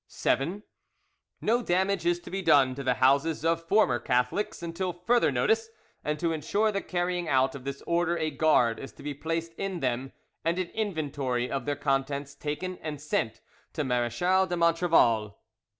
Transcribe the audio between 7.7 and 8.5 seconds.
order a